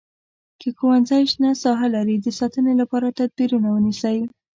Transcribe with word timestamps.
که 0.61 0.69
ښوونځی 0.77 1.23
شنه 1.31 1.51
ساحه 1.63 1.87
لري 1.95 2.15
د 2.19 2.27
ساتنې 2.39 2.73
لپاره 2.81 3.15
تدبیرونه 3.19 3.67
ونیسئ. 3.71 4.17